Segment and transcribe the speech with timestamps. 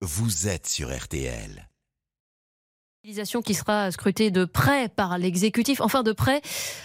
[0.00, 1.67] vous êtes sur RTL
[3.42, 6.42] qui sera scrutée de près par l'exécutif, enfin de près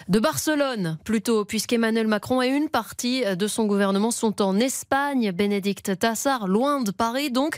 [0.07, 5.33] de Barcelone plutôt, puisqu'Emmanuel Macron et une partie de son gouvernement sont en Espagne.
[5.33, 7.57] Bénédicte Tassard, loin de Paris donc,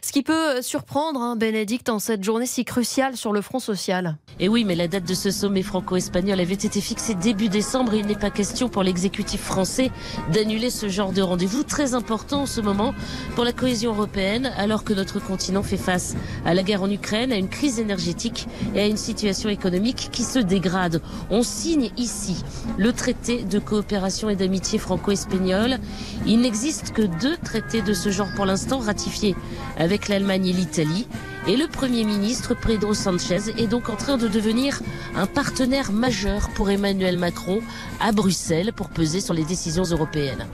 [0.00, 4.16] ce qui peut surprendre hein, Bénédicte en cette journée si cruciale sur le front social.
[4.38, 7.98] Et oui, mais la date de ce sommet franco-espagnol avait été fixée début décembre et
[7.98, 9.90] il n'est pas question pour l'exécutif français
[10.32, 12.94] d'annuler ce genre de rendez-vous très important en ce moment
[13.34, 17.32] pour la cohésion européenne, alors que notre continent fait face à la guerre en Ukraine,
[17.32, 18.03] à une crise énergétique
[18.74, 21.00] et à une situation économique qui se dégrade.
[21.30, 22.36] On signe ici
[22.78, 25.78] le traité de coopération et d'amitié franco-espagnol.
[26.26, 29.34] Il n'existe que deux traités de ce genre pour l'instant ratifiés
[29.78, 31.06] avec l'Allemagne et l'Italie.
[31.46, 34.80] Et le Premier ministre Pedro Sanchez est donc en train de devenir
[35.14, 37.60] un partenaire majeur pour Emmanuel Macron
[38.00, 40.46] à Bruxelles pour peser sur les décisions européennes.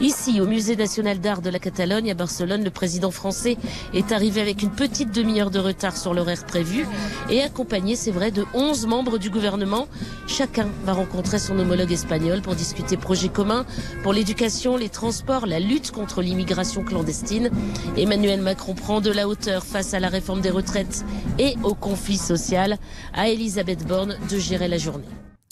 [0.00, 3.56] Ici, au Musée national d'art de la Catalogne à Barcelone, le président français
[3.92, 6.86] est arrivé avec une petite demi-heure de retard sur l'horaire prévu
[7.28, 9.88] et accompagné, c'est vrai, de 11 membres du gouvernement.
[10.28, 13.66] Chacun va rencontrer son homologue espagnol pour discuter projets communs
[14.04, 17.50] pour l'éducation, les transports, la lutte contre l'immigration clandestine.
[17.96, 20.08] Emmanuel Macron prend de la hauteur face à la
[20.40, 21.04] des retraites
[21.38, 22.76] et au conflit social,
[23.12, 25.04] à Elisabeth Borne de gérer la journée.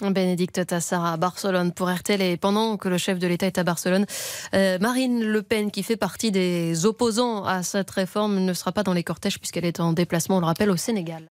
[0.03, 3.65] Bénédicte Tassara à Barcelone pour RTL et pendant que le chef de l'État est à
[3.65, 4.07] Barcelone,
[4.55, 8.83] euh, Marine Le Pen, qui fait partie des opposants à cette réforme, ne sera pas
[8.83, 11.29] dans les cortèges puisqu'elle est en déplacement, on le rappelle, au Sénégal.